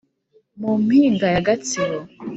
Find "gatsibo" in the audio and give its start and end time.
1.47-1.99